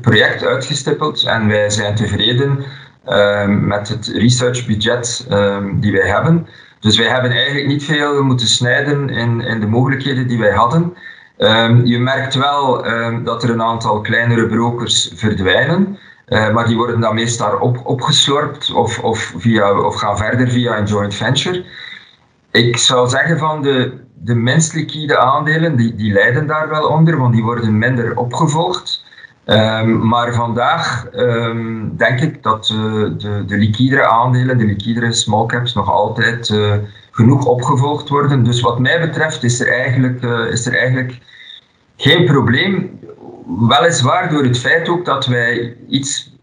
project 0.01 0.45
uitgestippeld 0.45 1.25
en 1.25 1.49
wij 1.49 1.71
zijn 1.71 1.95
tevreden 1.95 2.65
ehm, 3.05 3.67
met 3.67 3.89
het 3.89 4.07
researchbudget 4.07 5.27
um, 5.31 5.81
die 5.81 5.93
wij 5.93 6.09
hebben. 6.09 6.47
Dus 6.83 6.99
wij 6.99 7.09
hebben 7.09 7.31
eigenlijk 7.31 7.67
niet 7.67 7.85
veel 7.85 8.23
moeten 8.23 8.47
snijden 8.47 9.09
in, 9.09 9.41
in 9.41 9.61
de 9.61 9.67
mogelijkheden 9.67 10.29
die 10.29 10.39
wij 10.39 10.53
hadden. 10.53 10.97
Um, 11.39 11.85
je 11.85 11.99
merkt 11.99 12.35
wel 12.35 12.87
um, 12.87 13.25
dat 13.25 13.43
er 13.43 13.51
een 13.51 13.63
aantal 13.63 14.01
kleinere 14.01 14.47
brokers 14.47 15.13
verdwijnen, 15.15 15.99
uh, 16.29 16.53
maar 16.53 16.67
die 16.67 16.77
worden 16.77 17.01
dan 17.01 17.15
meestal 17.15 17.59
op, 17.59 17.81
opgeslorpt 17.85 18.73
of, 18.73 18.99
of, 18.99 19.35
via, 19.37 19.81
of 19.81 19.95
gaan 19.95 20.19
verder 20.19 20.49
via 20.49 20.79
een 20.79 20.85
joint 20.85 21.15
venture. 21.15 21.65
Ik 22.51 22.77
zou 22.77 23.09
zeggen 23.09 23.39
van 23.39 23.63
de, 23.63 23.93
de 24.15 24.35
minst 24.35 24.75
liquide 24.75 25.19
aandelen, 25.19 25.77
die, 25.77 25.95
die 25.95 26.13
lijden 26.13 26.47
daar 26.47 26.69
wel 26.69 26.87
onder, 26.87 27.19
want 27.19 27.35
die 27.35 27.43
worden 27.43 27.79
minder 27.79 28.17
opgevolgd. 28.17 29.05
Um, 29.47 30.09
maar 30.09 30.35
vandaag 30.35 31.07
um, 31.13 31.97
denk 31.97 32.21
ik 32.21 32.43
dat 32.43 32.71
uh, 32.73 32.79
de, 33.19 33.45
de 33.47 33.57
liquidere 33.57 34.07
aandelen, 34.07 34.59
de 34.59 34.65
liquidere 34.65 35.13
small 35.13 35.47
caps, 35.47 35.75
nog 35.75 35.91
altijd 35.91 36.49
uh, 36.49 36.75
genoeg 37.11 37.45
opgevolgd 37.45 38.09
worden. 38.09 38.45
Dus 38.45 38.61
wat 38.61 38.79
mij 38.79 39.01
betreft 39.01 39.43
is 39.43 39.61
er 39.61 39.73
eigenlijk, 39.73 40.23
uh, 40.23 40.51
is 40.51 40.67
er 40.67 40.77
eigenlijk 40.77 41.19
geen 41.97 42.25
probleem. 42.25 43.01
Weliswaar 43.69 44.31
door 44.31 44.43
het 44.43 44.59
feit 44.59 44.89
ook 44.89 45.05
dat 45.05 45.27
wij 45.27 45.77
iets 45.89 46.37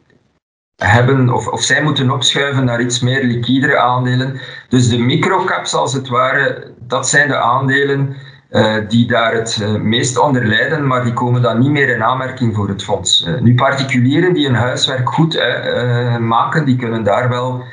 hebben 0.76 1.34
of, 1.34 1.48
of 1.48 1.62
zij 1.62 1.84
moeten 1.84 2.12
opschuiven 2.12 2.66
naar 2.66 2.82
iets 2.82 3.00
meer 3.00 3.24
liquidere 3.24 3.78
aandelen. 3.78 4.40
Dus 4.70 4.90
de 4.90 4.98
microcaps 4.98 5.74
als 5.74 5.94
het 5.94 6.08
ware, 6.08 6.72
dat 6.80 7.10
zijn 7.10 7.28
de 7.28 7.38
aandelen 7.38 8.16
die 8.88 9.08
daar 9.08 9.34
het 9.34 9.60
uh, 9.62 9.76
meest 9.76 10.20
onder 10.20 10.46
lijden, 10.46 10.88
maar 10.88 11.04
die 11.04 11.14
komen 11.14 11.42
dan 11.42 11.60
niet 11.60 11.70
meer 11.70 11.90
in 11.90 12.04
aanmerking 12.04 12.56
voor 12.56 12.68
het 12.68 12.84
fonds. 12.84 13.26
Uh, 13.28 13.40
nu, 13.40 13.56
particulieren 13.56 14.34
die 14.34 14.46
hun 14.46 14.56
huiswerk 14.56 15.10
goed 15.10 15.44
maken, 16.20 16.66
die 16.66 16.76
kunnen 16.76 17.04
daar 17.04 17.30
wel 17.30 17.64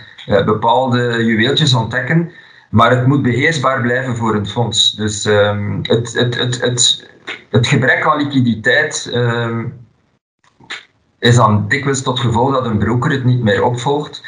bepaalde 0.44 1.24
juweeltjes 1.24 1.74
ontdekken, 1.74 2.30
maar 2.70 2.90
het 2.90 3.06
moet 3.06 3.22
beheersbaar 3.22 3.80
blijven 3.80 4.16
voor 4.16 4.34
het 4.34 4.50
fonds. 4.50 4.96
Dus 4.96 5.24
um, 5.24 5.78
het, 5.82 6.12
het, 6.12 6.38
het, 6.38 6.60
het, 6.60 7.10
het 7.50 7.66
gebrek 7.66 8.06
aan 8.06 8.16
liquiditeit 8.16 9.10
um, 9.14 9.74
is 11.18 11.36
dan 11.36 11.68
dikwijls 11.68 12.02
tot 12.02 12.20
gevolg 12.20 12.52
dat 12.52 12.66
een 12.66 12.78
broker 12.78 13.10
het 13.10 13.24
niet 13.24 13.42
meer 13.42 13.64
opvolgt. 13.64 14.22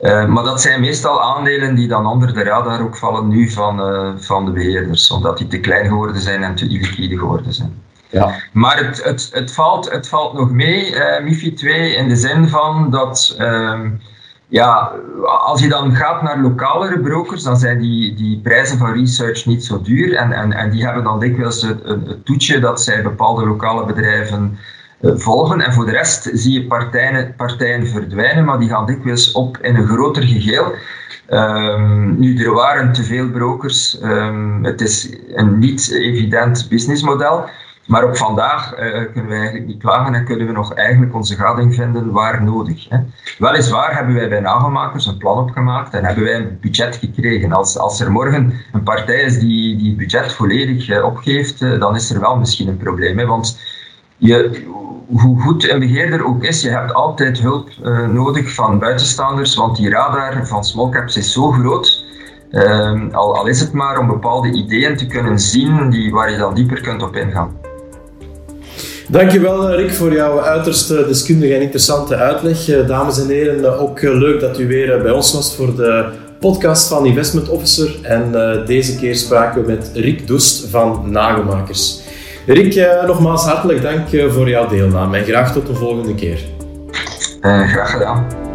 Uh, 0.00 0.26
maar 0.26 0.44
dat 0.44 0.60
zijn 0.60 0.80
meestal 0.80 1.22
aandelen 1.22 1.74
die 1.74 1.88
dan 1.88 2.06
onder 2.06 2.34
de 2.34 2.42
radar 2.42 2.82
ook 2.82 2.96
vallen 2.96 3.28
nu 3.28 3.50
van, 3.50 3.92
uh, 3.92 4.10
van 4.16 4.44
de 4.44 4.50
beheerders, 4.50 5.10
omdat 5.10 5.38
die 5.38 5.46
te 5.46 5.60
klein 5.60 5.86
geworden 5.86 6.20
zijn 6.20 6.42
en 6.42 6.54
te 6.54 6.68
illiquide 6.68 7.18
geworden 7.18 7.52
zijn. 7.52 7.82
Ja. 8.10 8.34
Maar 8.52 8.84
het, 8.84 9.04
het, 9.04 9.30
het, 9.32 9.52
valt, 9.52 9.90
het 9.90 10.08
valt 10.08 10.32
nog 10.32 10.50
mee, 10.50 10.94
uh, 10.94 11.20
MIFI 11.22 11.54
2, 11.54 11.94
in 11.94 12.08
de 12.08 12.16
zin 12.16 12.48
van 12.48 12.90
dat 12.90 13.34
ehm, 13.38 13.90
ja, 14.48 14.92
als 15.44 15.60
je 15.60 15.68
dan 15.68 15.94
gaat 15.96 16.22
naar 16.22 16.40
lokalere 16.40 17.00
brokers, 17.00 17.42
dan 17.42 17.56
zijn 17.56 17.78
die, 17.78 18.14
die 18.14 18.40
prijzen 18.40 18.78
van 18.78 18.92
research 18.92 19.46
niet 19.46 19.64
zo 19.64 19.82
duur 19.82 20.14
en, 20.14 20.32
en, 20.32 20.52
en 20.52 20.70
die 20.70 20.84
hebben 20.84 21.04
dan 21.04 21.20
dikwijls 21.20 21.62
het, 21.62 21.84
het 21.84 22.24
toetje 22.24 22.58
dat 22.58 22.82
zij 22.82 23.02
bepaalde 23.02 23.46
lokale 23.46 23.84
bedrijven 23.84 24.58
eh, 24.58 24.66
volgen. 25.02 25.60
En 25.60 25.72
voor 25.72 25.84
de 25.84 25.90
rest 25.90 26.30
zie 26.32 26.52
je 26.52 26.66
partijen, 26.66 27.34
partijen 27.36 27.86
verdwijnen, 27.86 28.44
maar 28.44 28.58
die 28.58 28.68
gaan 28.68 28.86
dikwijls 28.86 29.32
op 29.32 29.58
in 29.58 29.76
een 29.76 29.86
groter 29.86 30.22
geheel. 30.22 30.74
Um, 31.30 32.18
nu, 32.18 32.44
er 32.44 32.52
waren 32.52 32.92
te 32.92 33.02
veel 33.02 33.30
brokers. 33.30 34.02
Um, 34.02 34.64
het 34.64 34.80
is 34.80 35.16
een 35.34 35.58
niet 35.58 35.90
evident 35.90 36.66
businessmodel. 36.68 37.44
Maar 37.86 38.04
op 38.04 38.16
vandaag 38.16 38.72
uh, 38.72 38.78
kunnen 39.12 39.26
we 39.26 39.34
eigenlijk 39.34 39.66
niet 39.66 39.82
klagen 39.82 40.14
en 40.14 40.24
kunnen 40.24 40.46
we 40.46 40.52
nog 40.52 40.74
eigenlijk 40.74 41.14
onze 41.14 41.36
gading 41.36 41.74
vinden 41.74 42.10
waar 42.10 42.42
nodig. 42.42 42.88
Hè. 42.88 42.98
Weliswaar 43.38 43.96
hebben 43.96 44.14
wij 44.14 44.28
bij 44.28 44.40
nagelmakers 44.40 45.06
een 45.06 45.16
plan 45.16 45.38
opgemaakt 45.38 45.94
en 45.94 46.04
hebben 46.04 46.24
wij 46.24 46.34
een 46.34 46.58
budget 46.60 46.96
gekregen. 46.96 47.52
Als, 47.52 47.78
als 47.78 48.00
er 48.00 48.12
morgen 48.12 48.52
een 48.72 48.82
partij 48.82 49.20
is 49.20 49.38
die 49.38 49.76
die 49.76 49.94
budget 49.94 50.32
volledig 50.32 50.88
uh, 50.88 51.04
opgeeft, 51.04 51.58
dan 51.58 51.94
is 51.94 52.10
er 52.10 52.20
wel 52.20 52.36
misschien 52.36 52.68
een 52.68 52.76
probleem. 52.76 53.18
Hè, 53.18 53.26
want 53.26 53.58
je, 54.18 54.64
hoe 55.06 55.40
goed 55.40 55.70
een 55.70 55.78
beheerder 55.78 56.24
ook 56.24 56.44
is, 56.44 56.62
je 56.62 56.68
hebt 56.68 56.94
altijd 56.94 57.40
hulp 57.40 57.68
uh, 57.82 58.08
nodig 58.08 58.54
van 58.54 58.78
buitenstaanders, 58.78 59.54
want 59.54 59.76
die 59.76 59.90
radar 59.90 60.46
van 60.46 60.64
smallcaps 60.64 61.16
is 61.16 61.32
zo 61.32 61.50
groot. 61.50 62.04
Uh, 62.50 63.12
al, 63.12 63.36
al, 63.36 63.46
is 63.46 63.60
het 63.60 63.72
maar 63.72 63.98
om 63.98 64.06
bepaalde 64.06 64.52
ideeën 64.52 64.96
te 64.96 65.06
kunnen 65.06 65.38
zien 65.38 65.90
die, 65.90 66.12
waar 66.12 66.30
je 66.30 66.36
dan 66.36 66.54
dieper 66.54 66.80
kunt 66.80 67.02
op 67.02 67.16
ingaan. 67.16 67.56
Dankjewel 69.08 69.74
Rick 69.74 69.92
voor 69.92 70.12
jouw 70.12 70.40
uiterst 70.40 70.88
deskundige 70.88 71.54
en 71.54 71.60
interessante 71.60 72.16
uitleg. 72.16 72.68
Eh, 72.68 72.86
dames 72.86 73.20
en 73.20 73.28
heren, 73.28 73.78
ook 73.78 74.02
leuk 74.02 74.40
dat 74.40 74.58
u 74.58 74.66
weer 74.66 75.02
bij 75.02 75.12
ons 75.12 75.32
was 75.32 75.56
voor 75.56 75.76
de 75.76 76.04
podcast 76.40 76.88
van 76.88 77.06
Investment 77.06 77.48
Officer. 77.48 77.98
En 78.02 78.32
deze 78.66 78.96
keer 78.96 79.16
spraken 79.16 79.60
we 79.60 79.66
met 79.66 79.90
Rick 79.94 80.26
Doest 80.26 80.68
van 80.70 81.02
Nagelmakers. 81.10 82.00
Rick, 82.46 82.74
eh, 82.74 83.06
nogmaals 83.06 83.44
hartelijk 83.44 83.82
dank 83.82 84.12
eh, 84.12 84.30
voor 84.30 84.48
jouw 84.48 84.68
deelname 84.68 85.18
en 85.18 85.24
graag 85.24 85.52
tot 85.52 85.66
de 85.66 85.74
volgende 85.74 86.14
keer. 86.14 86.44
Uh, 87.42 87.68
graag 87.68 87.90
gedaan. 87.90 88.45